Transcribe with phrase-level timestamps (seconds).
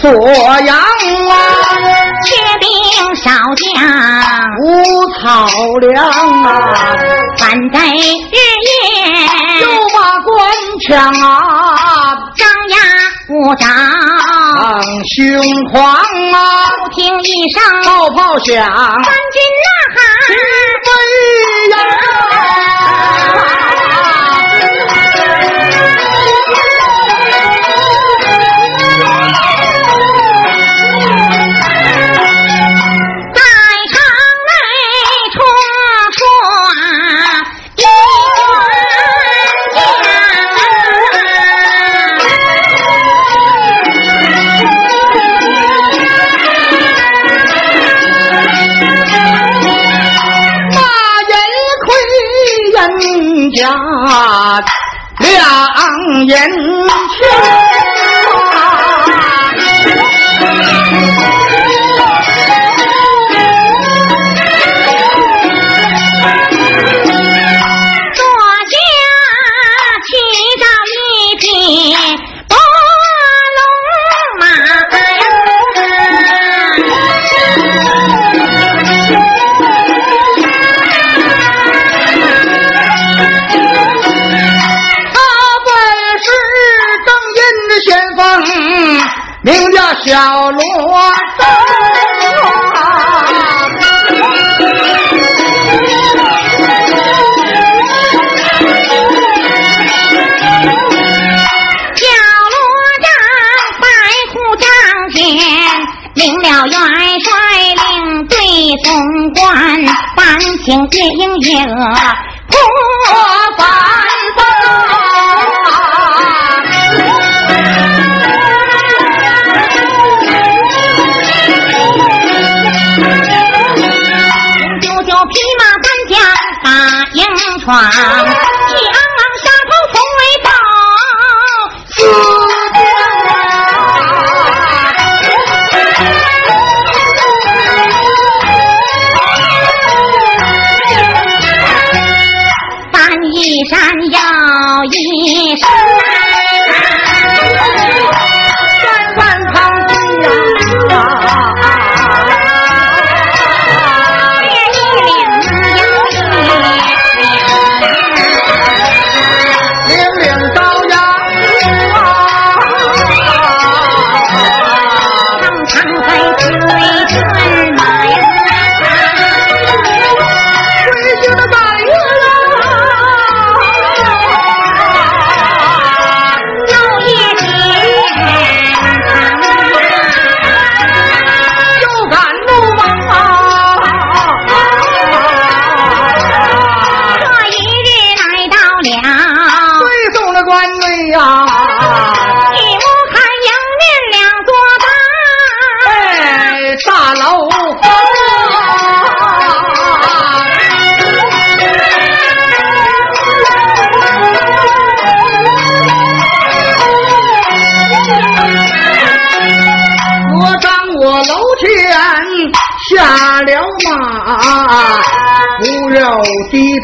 [0.00, 0.10] 锁
[0.60, 1.32] 阳啊，
[2.24, 2.28] 缺
[2.60, 2.66] 兵
[3.16, 3.66] 少将
[4.62, 4.66] 无
[5.14, 5.48] 草
[5.80, 5.96] 粮
[6.44, 6.46] 啊，
[7.38, 8.36] 反贼日
[8.66, 8.70] 夜
[9.60, 10.30] 又把官
[10.86, 10.88] 抢
[11.20, 11.34] 啊，
[12.36, 12.76] 张牙
[13.28, 13.66] 舞爪，
[15.16, 15.18] 凶
[15.72, 16.36] 狂啊，
[16.68, 19.96] 不听一声炮炮响，三军呐喊
[56.28, 56.46] 两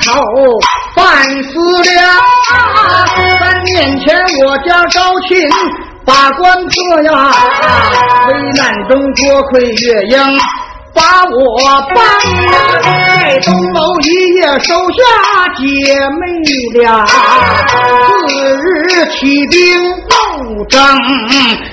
[0.02, 0.12] 头
[0.94, 1.02] 反
[1.44, 1.94] 思量。
[3.40, 5.50] 三年前我家招亲
[6.04, 7.32] 把官做呀，
[8.28, 10.18] 危难中多亏月英
[10.94, 11.32] 把我
[11.94, 11.96] 帮，
[12.82, 14.98] 在东楼一夜收下
[15.56, 15.64] 姐
[16.20, 16.20] 妹
[16.74, 17.12] 俩，次
[18.88, 19.58] 日起兵
[20.08, 20.14] 斗
[20.68, 20.78] 争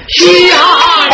[0.07, 0.19] 下
[1.09, 1.11] 了。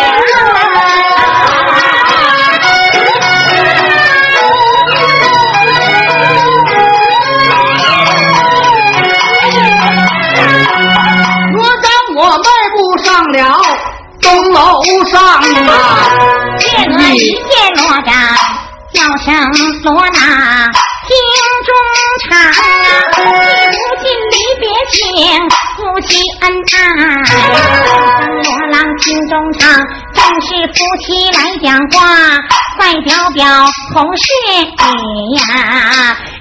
[13.27, 13.59] 上了
[14.21, 15.41] 东楼上啊，
[16.61, 18.13] 月娥一见罗帐，
[18.93, 19.27] 叫声
[19.83, 20.19] 罗娜，
[21.07, 21.11] 厅
[21.65, 21.69] 中
[22.29, 22.53] 唱啊，
[23.11, 23.17] 不
[24.01, 25.03] 尽离别情，
[25.75, 26.07] 夫妻
[26.41, 26.79] 恩爱。
[28.43, 29.61] 罗郎厅中唱，
[30.13, 31.05] 正是夫妻
[31.37, 31.95] 来讲话，
[32.77, 33.45] 快表表
[33.93, 35.45] 同事你呀，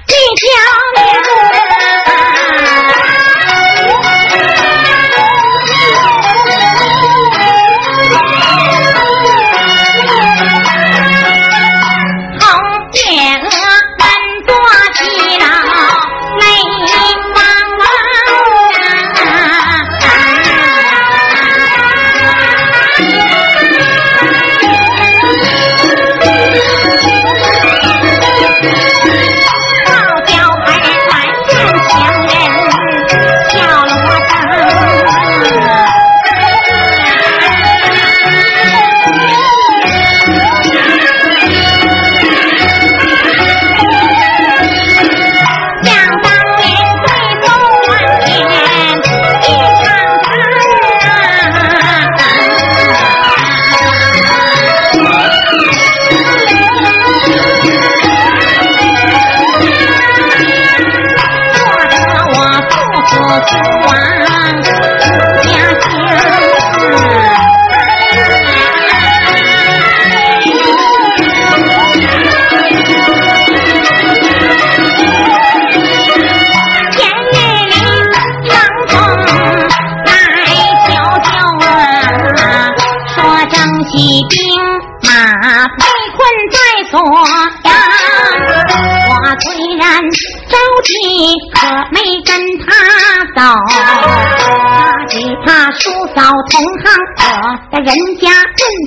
[0.07, 0.47] 你较
[0.95, 0.95] 红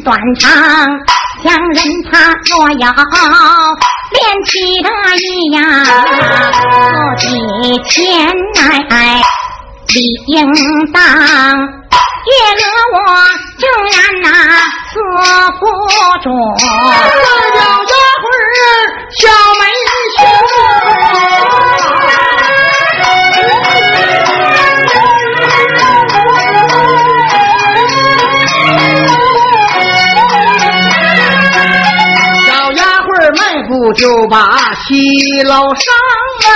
[0.05, 0.51] 短长，
[1.43, 1.79] 强人
[2.11, 2.13] 他
[2.51, 2.85] 若要
[4.13, 4.51] 练起
[4.83, 5.59] 得意呀，
[7.17, 7.95] 自己钱
[8.57, 9.23] 来
[9.89, 9.97] 理
[10.27, 10.37] 应
[10.93, 11.01] 当。
[12.23, 12.31] 月
[12.61, 12.99] 娥我
[13.59, 14.27] 正然那
[14.91, 14.93] 死
[15.59, 15.63] 不
[16.23, 16.27] 中，
[16.59, 17.91] 小丫
[18.21, 18.25] 鬟
[19.17, 19.21] 小
[19.59, 19.63] 眉
[20.17, 20.19] 秀。
[33.93, 34.47] 就把
[34.87, 35.93] 西楼上
[36.41, 36.47] 门，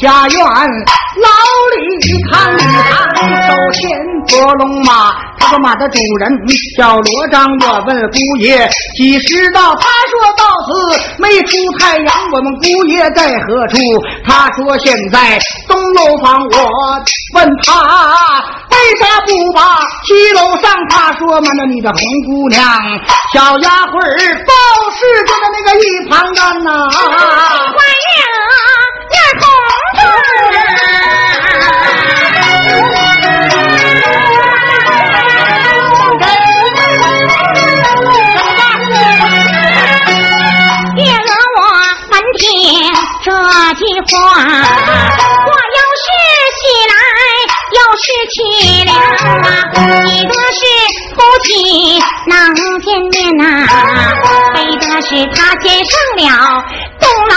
[0.00, 1.28] 家园，老
[1.74, 1.76] 李
[2.30, 2.96] 看一看，
[3.48, 3.90] 首先
[4.28, 6.30] 坐龙马，他说马的主人
[6.76, 7.44] 叫罗章。
[7.62, 9.74] 我问姑爷几时到？
[9.74, 12.14] 他说到此没出太阳。
[12.32, 13.76] 我们姑爷在何处？
[14.24, 16.46] 他说现在东楼房。
[16.48, 16.70] 我
[17.34, 17.72] 问他
[18.70, 19.60] 为啥不把
[20.06, 20.70] 西楼上？
[20.90, 22.64] 他说瞒着你的红姑娘，
[23.34, 24.52] 小丫鬟儿报
[24.92, 26.88] 事就在那个一旁站呐。
[30.08, 30.14] 啊。
[40.96, 41.60] 月娥，我
[42.10, 42.42] 问天
[43.22, 43.28] 这
[43.74, 44.16] 句话，
[45.46, 46.06] 我要是
[46.58, 46.92] 起来，
[47.76, 48.36] 要是起
[48.84, 48.90] 了，
[49.46, 49.48] 啊，
[50.04, 50.60] 你的是
[51.14, 51.48] 夫妻
[52.26, 52.32] 能
[52.80, 53.42] 见面呐，
[54.54, 56.20] 非得是他先上了
[57.00, 57.34] 东楼。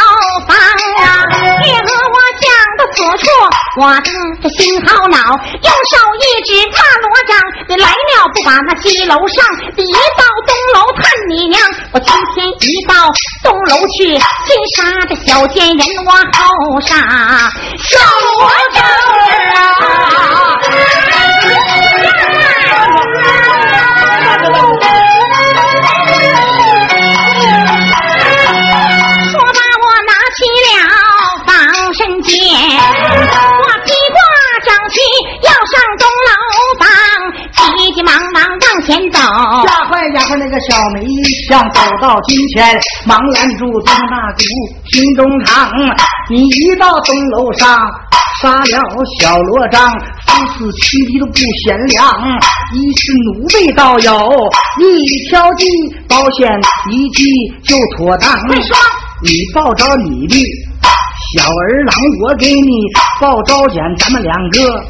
[3.77, 4.11] 我的
[4.43, 7.37] 这心好恼，右手一指大罗掌，
[7.69, 9.45] 你来了不把那西楼上，
[9.77, 11.61] 一到东楼探你娘。
[11.93, 13.09] 我今天一到
[13.41, 16.97] 东楼去，先杀这小贱人，我后杀
[17.79, 18.83] 小罗帐
[19.55, 20.40] 啊！
[40.69, 41.05] 小梅
[41.47, 44.43] 像走到今天，忙拦住东大姑
[44.91, 45.71] 心中藏。
[46.29, 47.77] 你一到东楼上，
[48.41, 48.81] 杀了
[49.19, 49.89] 小罗章，
[50.27, 52.05] 夫死妻离都不贤良。
[52.73, 54.49] 一是奴婢倒有
[54.79, 55.65] 一条计，
[56.07, 56.47] 保险
[56.91, 57.25] 一计
[57.63, 58.31] 就妥当。
[58.47, 58.77] 快说，
[59.23, 60.35] 你抱着你的
[61.35, 62.69] 小儿郎，我给你
[63.19, 64.83] 报招简，咱们两个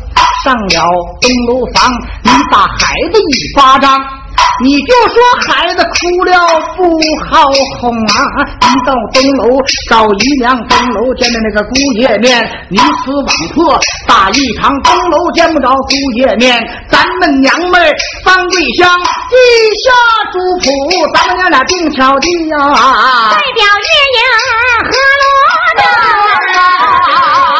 [0.43, 1.91] 上了东楼房，
[2.23, 3.97] 你打孩子一巴掌。
[4.63, 5.15] 你就说
[5.47, 6.31] 孩子哭了
[6.77, 6.99] 不
[7.29, 7.49] 好
[7.79, 8.45] 哄啊！
[8.61, 12.83] 一到东楼找姨娘，东楼见的那个姑爷面，你死
[13.25, 17.91] 网破打一场，东楼见不着姑爷面，咱们娘们
[18.23, 19.35] 翻桂香，地
[19.83, 19.91] 下
[20.31, 20.67] 主仆，
[21.13, 22.57] 咱们娘俩定巧的呀，
[23.31, 24.19] 代表月影
[24.85, 24.91] 和
[25.21, 25.25] 罗
[25.81, 27.50] 章。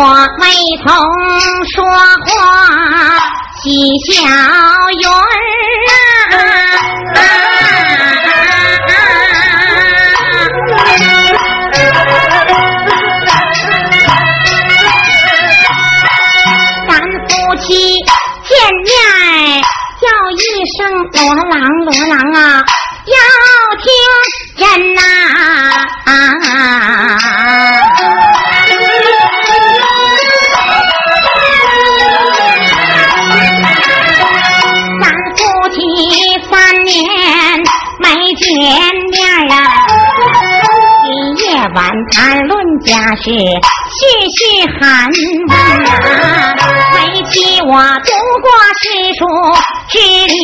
[0.00, 0.04] 我
[0.38, 0.46] 未
[0.86, 0.86] 曾
[1.74, 2.30] 说话，
[3.62, 3.66] 喜
[4.06, 4.12] 笑
[4.96, 5.02] 云
[5.90, 5.92] 啊。
[16.86, 16.90] 咱
[17.26, 17.66] 夫妻
[18.46, 18.88] 见面
[20.00, 20.40] 叫一
[20.76, 20.78] 声
[21.12, 22.38] 罗郎，罗郎啊，
[23.04, 23.12] 要
[23.82, 23.84] 听
[24.56, 24.62] 见
[24.94, 25.02] 呐。
[26.04, 26.12] 啊。
[42.10, 44.00] 谈论家事，絮
[44.34, 44.40] 絮
[44.80, 45.08] 寒
[45.48, 45.52] 问
[45.84, 46.56] 呐。
[46.94, 46.96] 为
[47.30, 47.70] 妻我
[48.04, 48.10] 读
[48.42, 48.48] 过
[48.80, 48.84] 诗
[49.18, 49.20] 书
[49.88, 50.34] 知礼，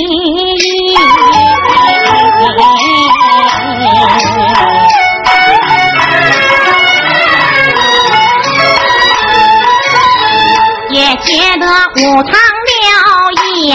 [10.90, 11.66] 也觉得
[11.96, 12.82] 五常了
[13.42, 13.74] 义呀，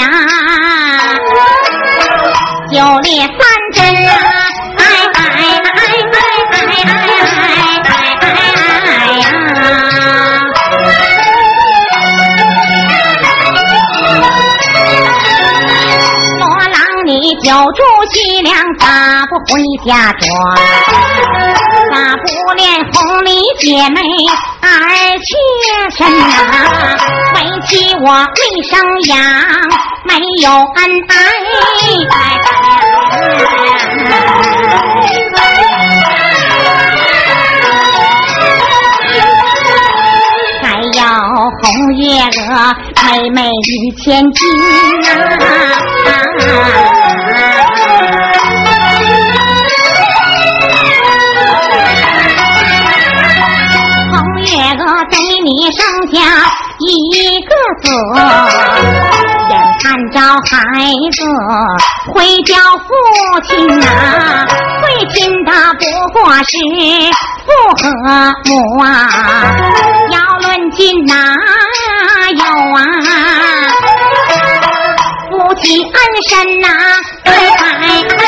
[2.71, 3.27] 九列
[17.43, 17.81] 有住
[18.11, 20.27] 西凉咋不回家转？
[21.91, 24.01] 咋不连红里姐妹
[24.61, 24.65] 儿
[25.19, 25.27] 妾
[25.97, 26.23] 身呐？
[27.35, 28.73] 为妻我没生
[29.07, 29.17] 养，
[30.05, 30.09] 没
[30.41, 30.77] 有恩
[31.07, 31.13] 爱，
[42.73, 44.39] 妹妹一千金
[45.01, 45.07] 呐！
[55.41, 55.79] 你生
[56.11, 56.17] 下
[56.79, 56.87] 一
[57.47, 57.49] 个
[57.81, 57.85] 子，
[59.49, 60.53] 眼看着孩
[61.13, 61.17] 子
[62.13, 62.87] 会叫父
[63.47, 63.49] 亲
[63.87, 64.45] 啊，
[64.81, 64.83] 会
[65.13, 66.51] 亲的不过是
[67.45, 67.47] 父
[67.77, 67.83] 和
[68.45, 68.51] 母
[68.83, 68.85] 啊。
[70.11, 71.13] 要论亲哪
[72.35, 72.43] 有
[72.75, 72.79] 啊？
[75.29, 75.93] 夫妻恩
[76.27, 76.31] 深
[76.61, 76.67] 呐，
[77.25, 77.33] 哎哎
[78.09, 78.23] 哎哎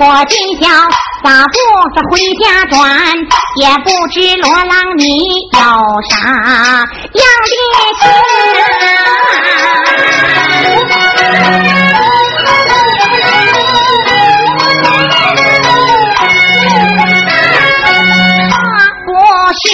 [0.00, 0.66] 我今宵
[1.22, 1.56] 咋不
[1.94, 2.74] 是回家转？
[3.56, 5.04] 也不知罗郎你
[5.52, 5.58] 有
[6.10, 6.16] 啥
[7.12, 7.52] 样的
[8.00, 8.02] 心
[11.94, 12.11] 我
[19.62, 19.68] 是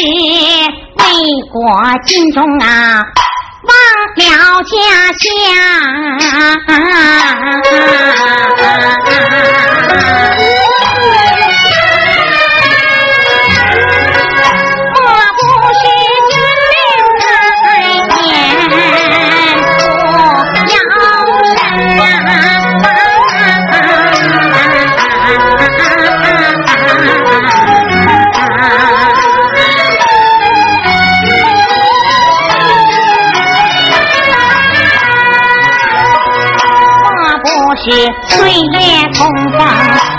[0.99, 1.03] 为
[1.51, 1.57] 国
[2.05, 3.03] 尽忠啊，
[3.65, 3.73] 忘
[4.17, 4.29] 了
[4.65, 4.77] 家
[5.17, 5.27] 乡。
[39.19, 40.18] 红花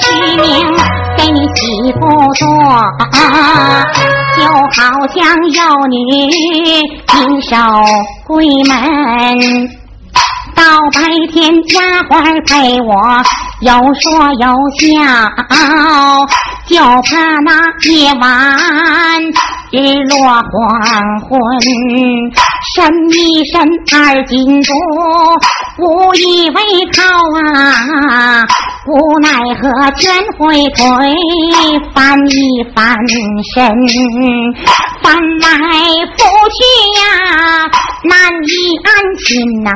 [0.00, 0.04] 取
[0.36, 0.46] 名
[1.16, 2.00] 给你媳妇
[2.34, 2.46] 做，
[4.36, 4.42] 就
[4.76, 4.78] 好
[5.14, 5.16] 像
[5.50, 5.94] 幼女
[7.06, 7.56] 亲守
[8.26, 8.32] 闺
[8.66, 9.68] 门。
[10.54, 10.62] 到
[10.92, 10.98] 白
[11.32, 11.76] 天丫
[12.08, 12.12] 鬟
[12.48, 12.92] 陪我
[13.60, 14.04] 有说
[14.40, 14.44] 有
[14.80, 14.82] 笑，
[16.66, 17.50] 就怕那
[17.88, 18.26] 夜晚
[19.70, 19.76] 日
[20.08, 20.50] 落黄
[21.28, 21.38] 昏，
[22.74, 22.76] 身
[23.12, 23.62] 一身
[23.92, 24.74] 二斤多，
[25.78, 26.56] 无以为
[26.96, 27.00] 靠
[27.54, 28.44] 啊！
[28.88, 29.28] 无奈
[29.60, 30.80] 何全会推
[31.94, 32.96] 翻一翻
[33.54, 33.54] 身，
[35.02, 35.46] 翻来
[36.16, 36.18] 覆
[36.56, 36.58] 去
[36.96, 37.02] 呀，
[38.08, 39.26] 难以安心
[39.62, 39.70] 呐。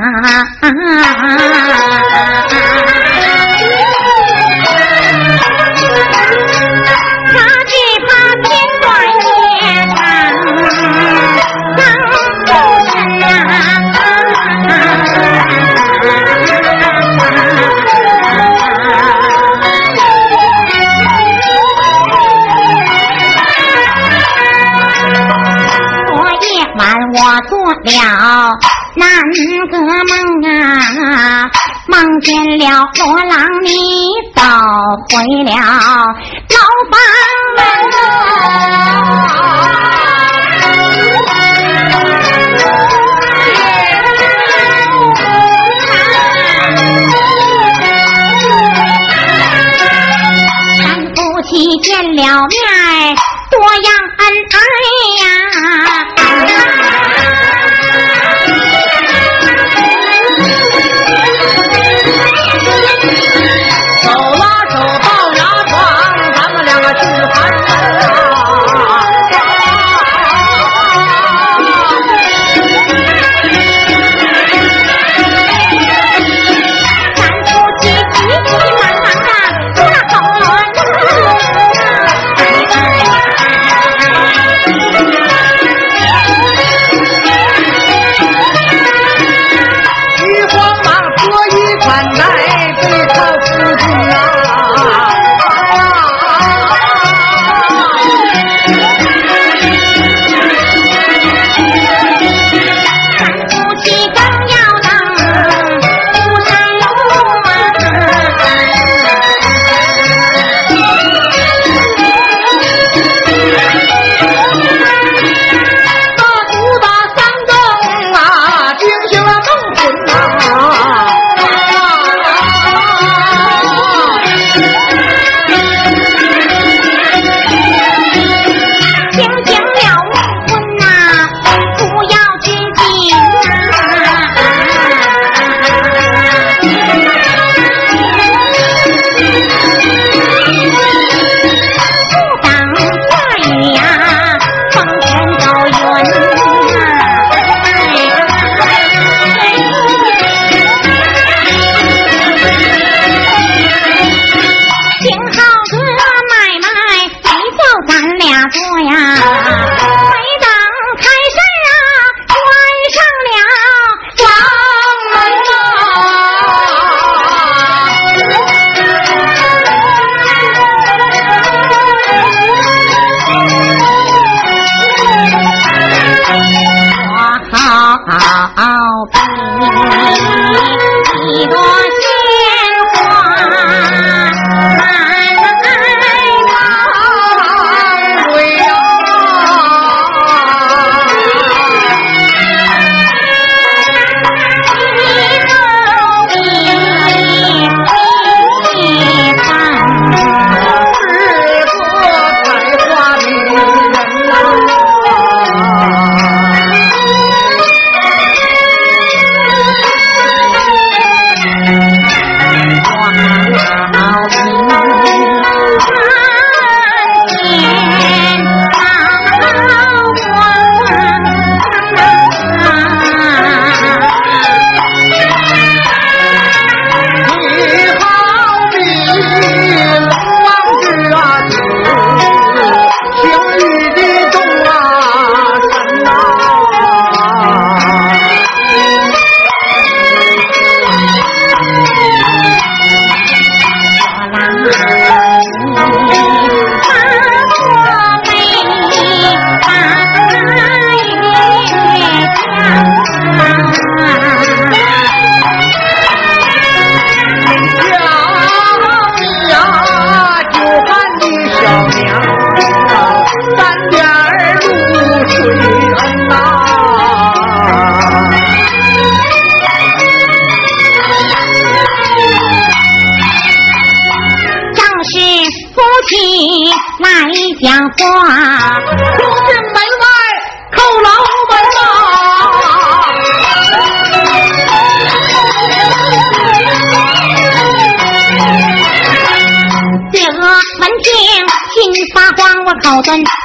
[27.15, 28.57] 我做了
[28.95, 29.05] 那
[29.69, 30.11] 个梦
[30.49, 31.47] 啊，
[31.87, 33.31] 梦见了罗郎
[33.63, 33.69] 你
[34.33, 34.41] 走
[35.09, 36.57] 回了牢
[36.89, 36.93] 房
[37.55, 37.59] 门。
[51.15, 52.57] 夫妻见了面，
[53.51, 54.57] 多样恩爱
[55.23, 55.23] 呀。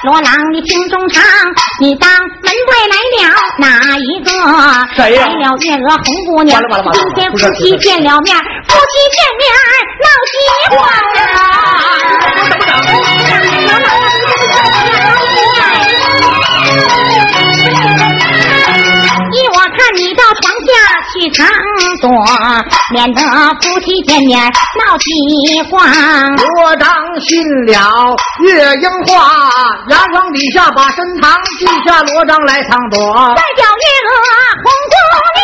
[0.09, 1.23] 罗郎，你听中唱，
[1.83, 4.31] 你当门外来了哪一个？
[4.97, 5.27] 谁呀？
[5.27, 6.59] 来了月娥红姑娘。
[6.94, 9.44] 今天夫妻见了面，夫妻见面
[10.01, 10.81] 闹喜欢
[19.31, 20.25] 依我看，你到
[21.30, 22.08] 床下去藏躲，
[22.92, 23.20] 免得
[23.60, 25.06] 夫妻见面闹饥
[25.70, 25.84] 荒。
[26.36, 28.16] 罗章信了。
[28.40, 29.50] 月英话，
[29.90, 32.98] 牙床底下把身藏，记下罗章来藏躲。
[33.36, 34.10] 再叫月娥
[34.64, 34.94] 红姑
[35.34, 35.38] 娘。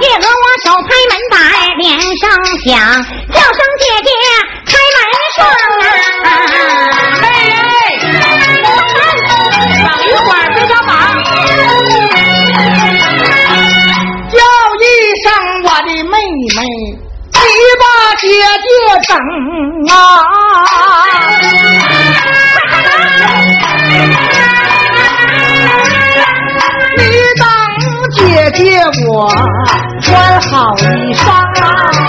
[0.00, 1.38] 月娥我手拍门板，
[1.78, 1.84] 连
[2.18, 2.22] 声
[2.64, 2.72] 响，
[3.32, 4.08] 叫声姐姐
[4.66, 4.98] 开门
[5.36, 5.38] 双
[17.80, 17.84] 把
[18.20, 18.28] 姐
[18.62, 18.68] 姐
[19.08, 19.16] 等
[19.90, 19.94] 啊！
[26.96, 27.00] 你
[27.38, 27.42] 等
[28.12, 28.18] 姐
[28.52, 28.60] 姐
[29.08, 29.10] 我
[30.00, 30.80] 穿好衣
[31.14, 31.22] 裳
[31.62, 32.03] 啊！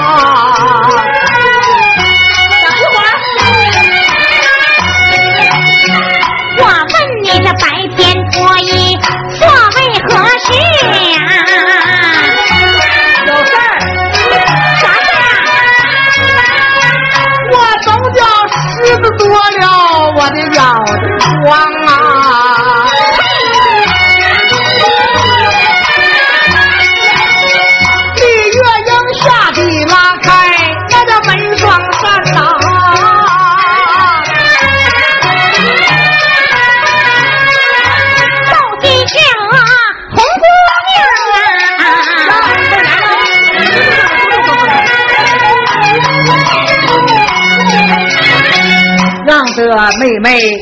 [49.99, 50.57] 妹妹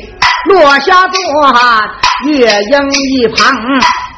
[0.50, 1.18] 落下座，
[2.26, 3.56] 月英一旁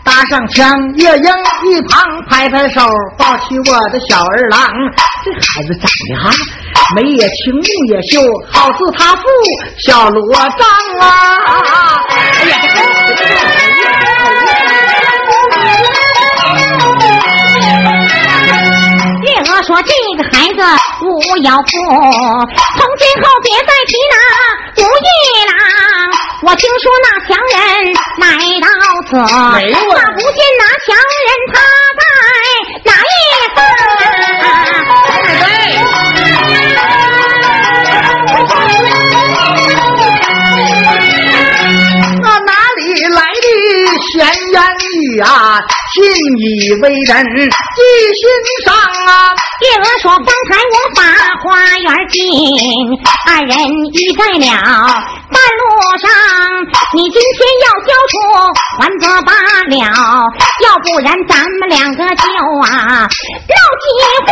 [0.03, 1.33] 搭上枪，月英
[1.69, 2.81] 一旁拍拍手，
[3.17, 4.59] 抱起我的小儿郎。
[5.23, 6.29] 这孩子长得哈，
[6.95, 9.23] 眉也清目也秀，好似他父
[9.79, 10.49] 小罗章
[10.99, 11.07] 啊！
[12.09, 12.55] 哎呀，
[19.65, 20.61] 说：“这个孩子
[21.01, 21.63] 无要负，
[22.77, 24.15] 从今后别再提那
[24.77, 24.89] 吴玉
[25.47, 25.51] 郎。
[26.43, 27.57] 我听说那强人
[28.19, 28.23] 来
[28.61, 28.67] 到
[29.09, 29.09] 此，
[29.55, 30.87] 没有啊那不见那强
[31.25, 31.55] 人他
[31.97, 32.01] 在
[32.83, 33.13] 哪一
[33.55, 33.57] 方
[42.21, 42.79] 那哪里
[43.15, 43.47] 来的
[44.11, 44.13] 闲
[44.51, 44.55] 言
[44.91, 45.25] 语啊？
[45.95, 47.79] 信以为人，记
[48.19, 48.27] 心
[48.65, 48.75] 上
[49.07, 49.31] 啊！
[49.61, 50.99] 月娥说：“方才我把
[51.41, 52.19] 花园进，
[53.25, 53.55] 二人
[53.93, 54.43] 遇在了
[55.31, 55.63] 半路
[56.01, 56.03] 上。
[56.93, 58.13] 你今天要交出
[58.77, 59.31] 还则罢
[59.69, 59.73] 了，
[60.65, 62.23] 要不然咱们两个就
[62.65, 63.85] 啊闹饥
[64.25, 64.29] 荒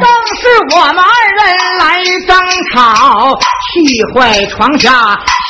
[0.00, 0.04] 正
[0.40, 0.42] 是
[0.74, 1.40] 我们二人
[2.72, 3.36] 好，
[3.72, 4.90] 气坏床下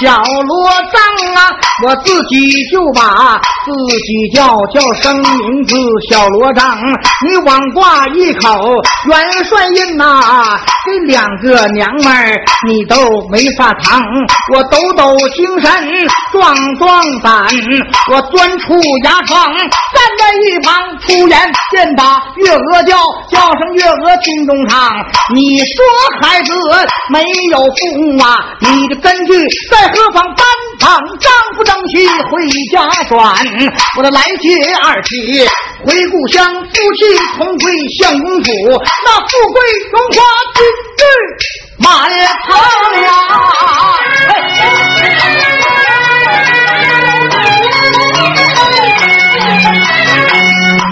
[0.03, 1.51] 小罗帐啊！
[1.87, 3.73] 我自己就把自
[4.05, 5.77] 己叫叫声名字
[6.09, 6.79] 小罗帐，
[7.27, 8.71] 你枉挂一口
[9.09, 12.97] 元帅印呐、这两个娘们儿你都
[13.31, 14.03] 没法藏，
[14.55, 15.71] 我抖抖精神
[16.33, 17.47] 壮壮胆，
[18.13, 22.97] 我钻出牙床站在一旁出言便把月娥叫
[23.31, 24.91] 叫声月娥听中唱，
[25.35, 25.85] 你说
[26.21, 26.53] 孩子
[27.11, 30.21] 没有父母啊，你的根据在何方？
[30.41, 30.47] 单
[30.79, 33.19] 旁丈夫争气回家转，
[33.99, 35.47] 我的来接二妻
[35.85, 38.49] 回故乡，夫妻同归相公府，
[39.05, 39.61] 那富贵
[39.93, 40.17] 荣华
[40.55, 40.65] 今
[40.97, 41.01] 日
[41.79, 41.89] 满
[42.47, 42.49] 堂
[43.03, 43.07] 呀！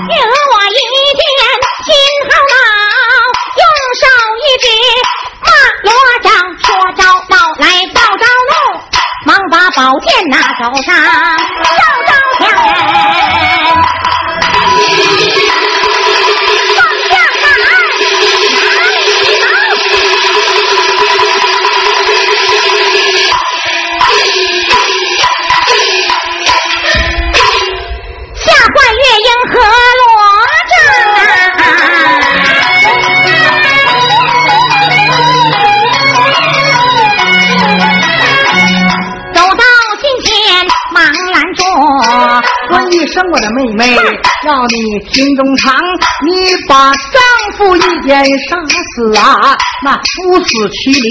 [0.08, 0.78] 月娥我一
[1.16, 1.20] 见
[1.86, 1.88] 心
[2.28, 2.52] 好恼，
[3.56, 3.62] 用
[4.00, 4.02] 手
[4.42, 4.66] 一指
[5.40, 5.46] 骂
[5.84, 5.88] 罗
[6.22, 6.26] 章，
[6.58, 7.07] 说招到来报招怒，忙
[9.88, 11.87] 宝剑拿手上，
[43.32, 43.94] 我的妹妹，
[44.46, 45.74] 要你听中藏，
[46.24, 47.20] 你把丈
[47.56, 49.56] 夫一剑杀死啊！
[49.84, 51.08] 那夫死妻离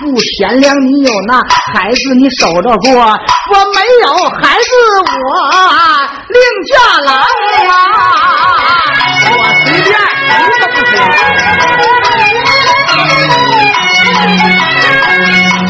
[0.00, 1.40] 不贤良，你有那
[1.72, 4.08] 孩子你守着过，我没有
[4.40, 4.68] 孩子
[5.00, 5.04] 我
[6.28, 7.72] 另嫁郎啊！
[9.30, 9.32] 我
[9.64, 9.88] 随便，
[10.40, 10.92] 你都不行。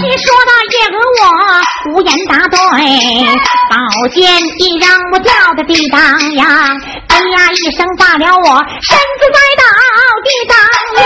[0.03, 1.31] 你说到叶娥，我
[1.93, 2.54] 无言答对，
[3.71, 3.77] 宝
[4.09, 4.23] 剑
[4.59, 6.01] 一让我掉在地当
[6.35, 6.45] 呀，
[7.09, 9.65] 哎呀一声炸了我身子栽到
[10.25, 10.55] 地当
[11.03, 11.05] 呀。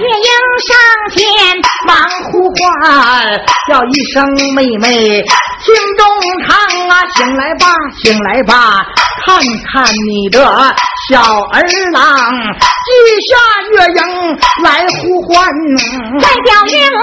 [0.00, 0.30] 月英
[0.66, 0.70] 上
[1.14, 1.16] 前
[1.86, 2.58] 忙呼唤，
[3.68, 4.14] 叫一声
[4.54, 4.84] 妹妹，
[5.62, 5.66] 听
[5.96, 6.02] 中
[6.46, 6.48] 堂
[6.88, 7.64] 啊，醒来吧，
[8.02, 8.84] 醒来吧，
[9.24, 9.38] 看
[9.72, 10.44] 看你的
[11.08, 11.60] 小儿
[11.92, 12.02] 郎，
[12.82, 12.90] 记
[13.28, 13.30] 下
[13.70, 14.00] 月影
[14.64, 15.30] 来呼唤，
[16.18, 17.00] 再叫月娥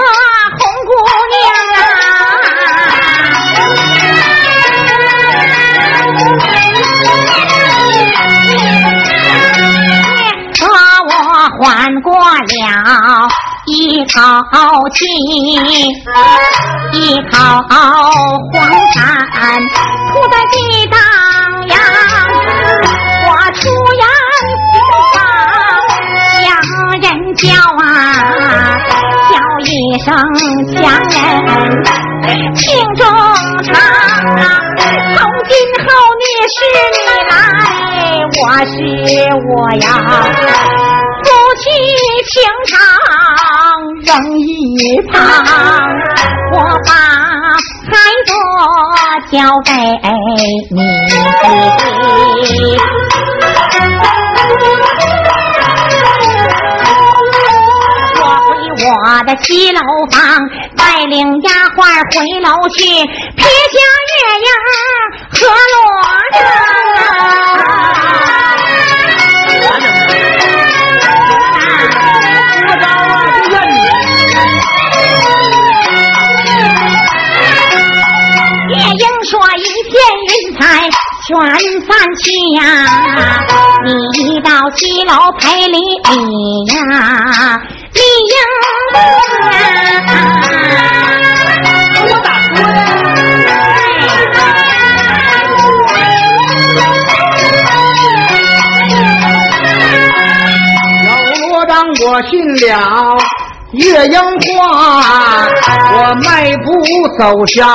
[0.58, 0.92] 红姑
[1.30, 1.34] 娘
[1.72, 1.88] 啊，
[10.60, 10.64] 把
[11.08, 11.08] 我
[11.58, 11.64] 换
[12.02, 13.28] 过了。
[13.66, 14.12] 一口
[14.92, 15.00] 气，
[16.92, 16.94] 一
[17.30, 17.32] 口
[17.72, 17.72] 黄
[18.92, 18.94] 山
[36.72, 36.98] 是你
[37.30, 37.32] 来，
[38.40, 38.74] 我是
[39.48, 39.86] 我呀，
[41.24, 41.26] 夫
[41.60, 41.64] 妻
[42.30, 42.32] 情
[42.66, 42.72] 长。
[44.04, 44.42] 扔一
[45.10, 45.14] 旁，
[46.52, 46.54] 我
[46.86, 46.90] 把
[47.90, 47.92] 孩
[48.26, 48.30] 子
[49.30, 49.32] 交
[49.64, 49.70] 给
[50.70, 50.78] 你。
[58.20, 58.52] 我回
[58.84, 58.88] 我
[59.24, 60.14] 的西楼房，
[60.76, 61.78] 带领丫鬟
[62.12, 63.76] 回楼去，撇下
[64.10, 64.48] 月英
[65.34, 65.40] 和
[65.72, 65.76] 罗
[66.32, 66.42] 帐。
[79.24, 79.92] 说一片
[80.28, 80.62] 云彩
[81.26, 81.32] 全
[81.88, 81.90] 散
[82.22, 82.24] 去
[82.56, 82.62] 呀，
[84.12, 85.78] 你到西楼赔礼
[86.74, 86.78] 呀，
[87.94, 88.36] 李英
[102.14, 103.16] 我信了
[103.72, 104.16] 月英
[104.56, 105.48] 话，
[105.92, 106.80] 我迈步
[107.18, 107.66] 走下。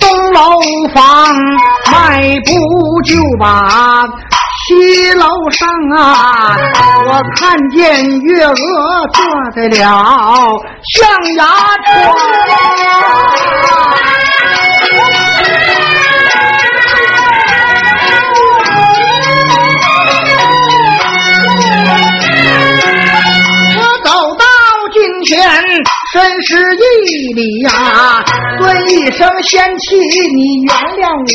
[0.00, 0.62] 东楼
[0.94, 1.36] 房
[1.92, 4.08] 迈步就把
[4.66, 6.56] 西楼上啊，
[7.06, 8.54] 我看见月娥
[9.12, 9.22] 坐
[9.54, 9.78] 在了
[10.94, 11.44] 象牙
[11.84, 11.94] 床。
[26.14, 26.78] 真是一
[27.34, 28.22] 礼呀，
[28.60, 31.26] 尊一声贤妻，你原谅我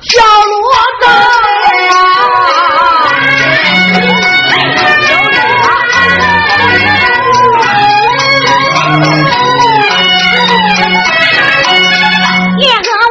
[0.00, 0.54] 小罗
[1.00, 1.92] 章月娥，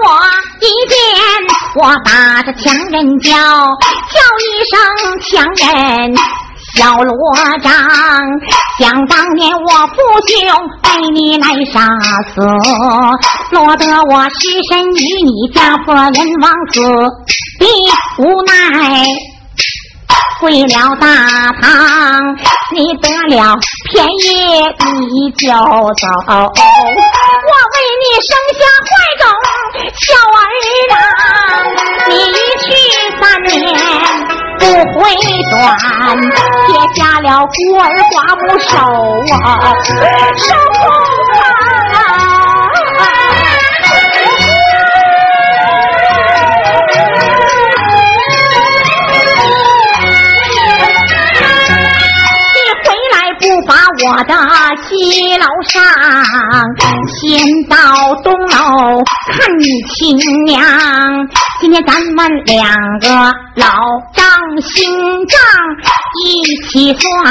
[0.05, 0.07] 我
[0.61, 0.95] 一见
[1.75, 2.09] 我打
[2.43, 4.71] 着强人叫，叫一声
[5.19, 6.15] 强人。
[6.75, 7.13] 小罗
[7.61, 7.71] 章，
[8.79, 9.95] 想当年我父
[10.27, 10.37] 兄
[10.81, 11.87] 被你来杀
[12.33, 12.41] 死，
[13.51, 16.81] 落得我失身于你家破人亡死
[17.59, 17.65] 的
[18.17, 19.05] 无奈，
[20.39, 21.07] 回了大
[21.61, 22.35] 堂，
[22.71, 23.55] 你得了
[23.91, 24.65] 便宜
[25.11, 25.53] 你就走，
[26.25, 26.41] 我
[27.69, 29.23] 为你生下坏种
[30.01, 30.41] 小儿
[30.89, 30.97] 郎，
[32.09, 32.31] 你一
[32.63, 32.65] 去
[33.21, 34.42] 三年。
[34.63, 35.03] 不回
[35.51, 35.53] 转，
[36.67, 38.71] 撇下了孤儿寡母守
[39.43, 39.45] 啊，
[40.37, 40.47] 守
[42.97, 42.97] 啊！
[43.35, 43.42] 你
[54.05, 54.33] 我的
[54.85, 55.81] 西楼上，
[57.07, 57.75] 先到
[58.21, 60.61] 东楼看你亲娘。
[61.61, 62.67] 今天咱们两
[62.99, 63.07] 个
[63.55, 63.65] 老
[64.13, 64.25] 账
[64.61, 64.91] 新
[65.27, 65.39] 账
[66.25, 67.23] 一起算，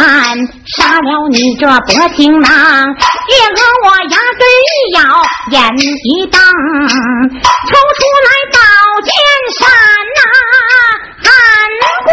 [0.65, 5.03] 杀了你这薄情郎，也和我牙根一咬，
[5.51, 8.57] 眼一瞪，抽出来宝
[9.05, 9.13] 剑
[9.59, 9.69] 闪
[10.17, 10.21] 呐，
[11.23, 11.29] 寒
[12.07, 12.11] 光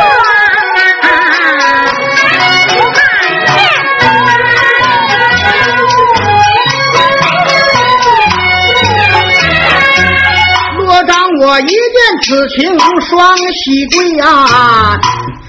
[11.49, 11.73] 我一见
[12.21, 14.95] 此情双喜跪呀，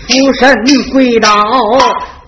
[0.08, 0.56] 俯身
[0.90, 1.28] 跪倒，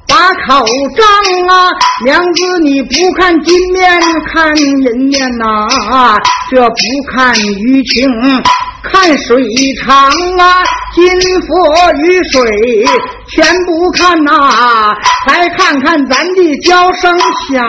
[0.07, 0.63] 把口
[0.95, 1.07] 张
[1.49, 1.71] 啊，
[2.05, 5.67] 娘子你不看金面看银面呐，
[6.51, 6.77] 这不
[7.15, 8.11] 看鱼情
[8.83, 9.43] 看水
[9.87, 10.07] 长
[10.39, 10.63] 啊，
[10.95, 11.07] 金
[11.41, 12.85] 佛玉水
[13.35, 14.93] 全不看呐，
[15.27, 17.63] 再看看咱的娇生小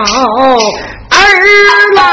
[1.13, 1.21] 儿
[1.67, 2.06] 郎啊。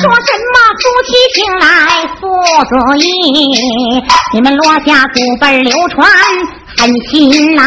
[0.00, 1.66] 说什么夫妻情来
[2.20, 2.22] 父
[2.68, 3.02] 子意？
[4.32, 6.08] 你们罗家祖辈流传
[6.78, 7.64] 很新郎，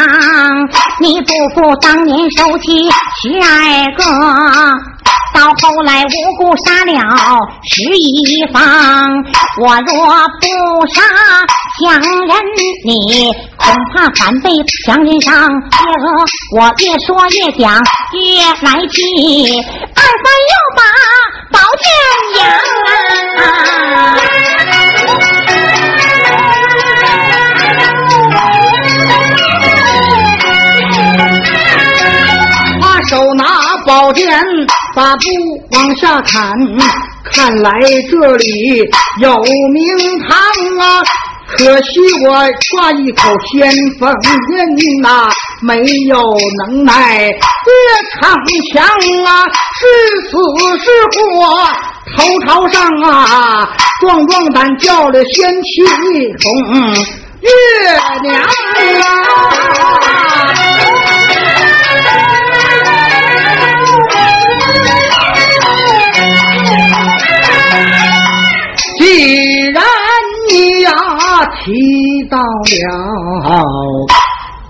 [1.01, 3.49] 你祖父当年收妻十二
[3.97, 4.01] 个。
[5.33, 6.93] 到后来无故杀了
[7.63, 8.61] 十一方，
[9.59, 11.01] 我若不杀
[11.79, 12.31] 强人，
[12.85, 14.49] 你恐怕反被
[14.85, 15.49] 强人伤。
[15.49, 16.05] 月娥，
[16.57, 17.63] 我越说越讲
[18.13, 18.19] 越
[18.61, 18.99] 来气，
[19.95, 20.81] 二三又把
[21.51, 21.85] 宝剑
[22.39, 22.41] 扬，
[33.85, 34.29] 宝剑。
[34.93, 35.23] 把布
[35.71, 36.51] 往下砍，
[37.23, 38.45] 看来这里
[39.21, 39.33] 有
[39.71, 40.37] 名堂
[40.79, 41.01] 啊！
[41.47, 42.33] 可惜我
[42.75, 44.13] 挂一口先锋
[44.77, 46.21] 印呐，没有
[46.67, 47.31] 能耐越
[48.19, 48.19] 逞
[48.73, 48.83] 强
[49.23, 49.45] 啊！
[49.79, 49.81] 是
[50.27, 50.31] 死
[50.83, 50.85] 是
[51.37, 51.39] 活，
[52.17, 53.69] 头朝上啊！
[54.01, 55.69] 壮壮胆叫了仙气
[56.41, 56.53] 从
[57.39, 57.49] 月
[58.23, 59.05] 娘啊！
[71.55, 73.61] 提到了。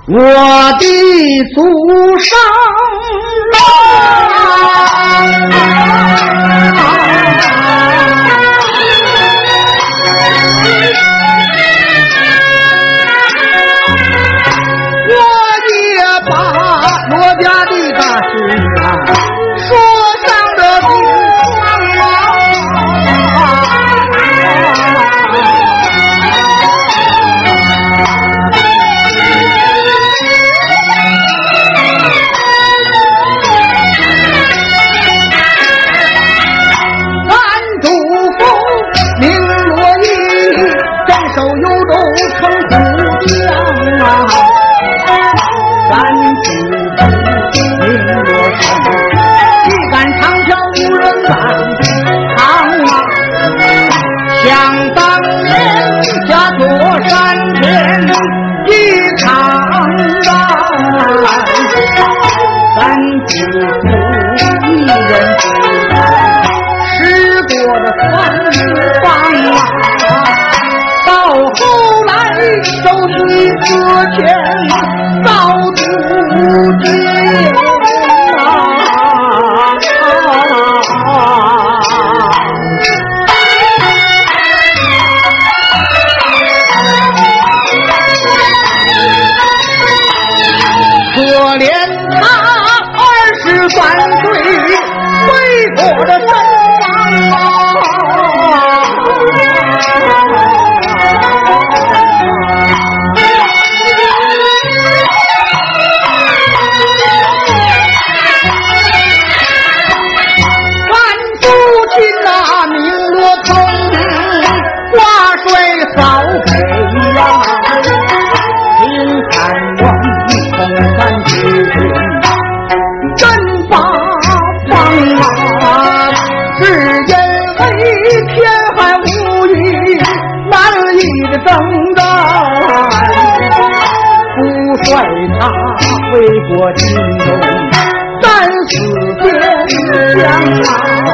[0.07, 0.17] 我
[0.79, 0.85] 的
[1.53, 2.37] 祖上。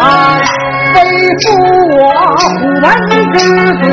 [0.02, 0.40] 啊
[0.94, 0.98] 背
[1.42, 1.46] 负
[1.98, 2.02] 我
[2.38, 2.42] 虎
[2.82, 2.86] 门
[3.34, 3.36] 之
[3.82, 3.86] 责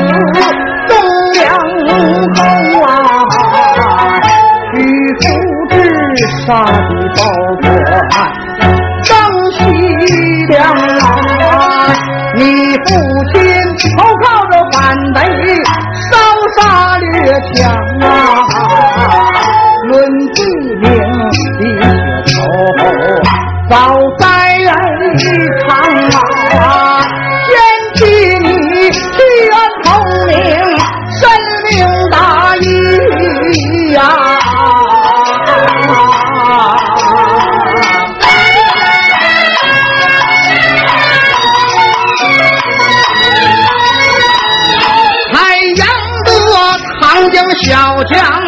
[47.31, 48.41] 将小强，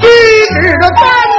[0.00, 0.08] 举
[0.60, 1.33] 止着赞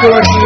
[0.00, 0.39] 便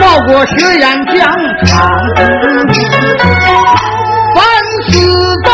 [0.00, 1.16] 报国血染疆
[1.66, 1.88] 场。
[4.34, 4.36] 凡
[4.86, 4.90] 死
[5.44, 5.48] 在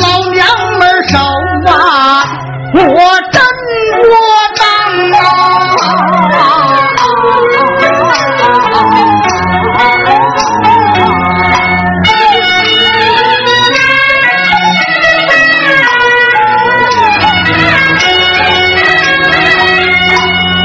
[0.00, 0.38] 老娘
[0.78, 1.18] 们手
[1.66, 1.72] 啊，
[2.74, 2.80] 我
[3.32, 3.36] 真
[4.08, 4.10] 窝
[4.58, 4.60] 囊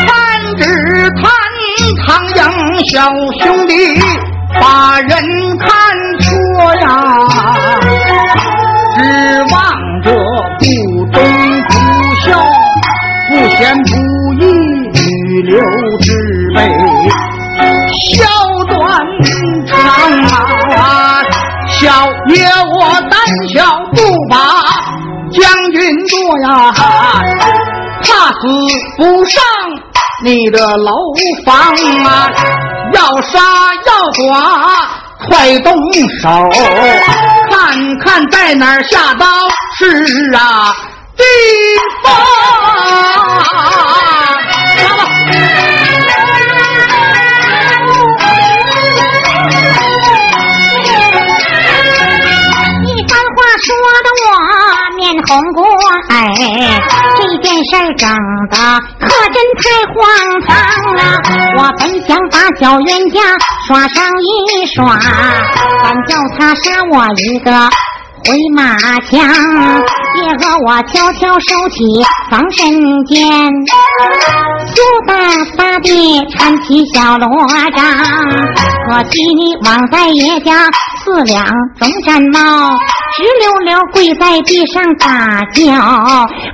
[0.06, 0.08] 看
[0.58, 0.62] 只
[1.16, 1.22] 看
[2.06, 2.40] 唐营
[2.86, 2.94] 小
[28.44, 28.50] 死
[28.98, 29.42] 不上
[30.22, 30.94] 你的楼
[31.46, 31.56] 房
[32.06, 32.30] 啊！
[32.94, 33.40] 要杀
[33.86, 34.34] 要剐，
[35.30, 35.74] 快动
[36.20, 36.30] 手！
[37.50, 39.26] 看看在哪儿下刀
[39.78, 40.76] 是啊，
[41.16, 41.24] 地
[42.04, 42.12] 方！
[57.74, 58.08] 这整
[58.52, 58.58] 的
[59.00, 59.98] 可真太荒
[60.46, 60.54] 唐
[60.94, 61.02] 了。
[61.58, 63.20] 我本想把小冤家
[63.68, 65.00] 耍上一耍，
[65.82, 67.52] 反叫他杀我一个
[68.26, 69.18] 回马枪，
[70.14, 71.84] 结果我悄悄收起
[72.30, 72.72] 防身
[73.06, 73.28] 剑，
[74.68, 74.76] 苏
[75.08, 75.16] 大
[75.58, 75.90] 发的
[76.30, 77.28] 搀起小罗
[77.76, 77.84] 章，
[78.88, 80.70] 可惜你枉在爷家
[81.04, 81.44] 四两
[81.80, 82.70] 总毡帽，
[83.24, 85.08] 直溜溜跪在地上大
[85.54, 85.64] 叫，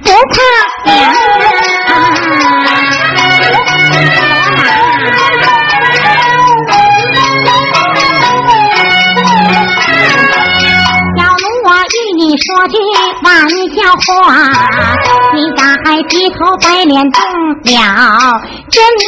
[0.04, 0.38] 不怕
[0.86, 0.94] 娘
[11.18, 12.78] 小奴，我与你说句
[13.24, 13.28] 玩
[13.74, 14.14] 笑话，
[15.34, 17.20] 你咋还低头白脸动
[17.64, 18.40] 了
[18.70, 19.04] 真正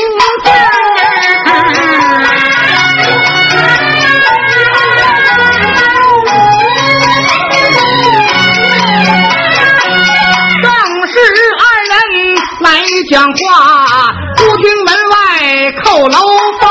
[12.93, 15.15] 你讲话，不听门外
[15.81, 16.17] 扣楼
[16.59, 16.69] 房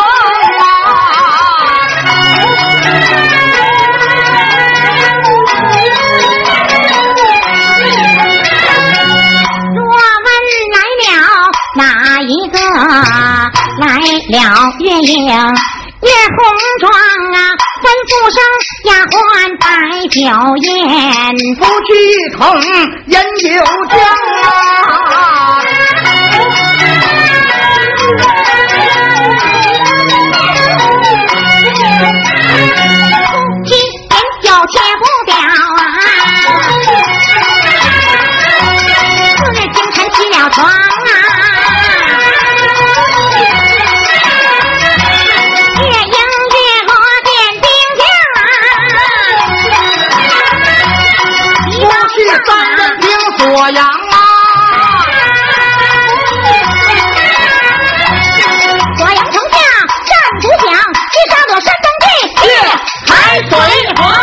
[9.74, 9.80] 若
[10.26, 10.28] 问
[10.74, 11.08] 来了
[11.76, 11.80] 哪
[12.20, 12.58] 一个？
[13.80, 14.38] 来了
[14.80, 16.38] 月影月红
[16.80, 17.36] 妆啊，
[17.82, 18.36] 吩咐声
[18.84, 19.16] 丫鬟
[19.58, 19.64] 摆
[20.08, 20.18] 酒
[20.66, 20.68] 宴，
[21.56, 21.88] 夫妻
[22.36, 22.38] 同
[23.06, 23.48] 饮酒
[23.88, 23.92] 浆
[24.44, 25.59] 啊。
[40.52, 40.70] 狂啊
[45.80, 46.16] 夜莺
[46.50, 46.90] 夜落
[47.24, 47.28] 变
[47.62, 47.66] 丁
[47.98, 48.02] 香
[48.34, 48.38] 啊
[51.68, 52.14] 去道气
[52.46, 52.80] 散人
[53.38, 53.40] 锁
[53.70, 54.16] 阳啊
[58.98, 59.56] 锁阳城下
[60.06, 60.68] 战鼓响
[61.10, 62.04] 击杀我山东弟
[63.06, 63.10] 海
[63.48, 63.50] 水
[63.96, 64.19] 黄